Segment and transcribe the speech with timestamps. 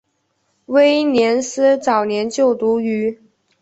[0.65, 3.19] 威廉斯早年就读于。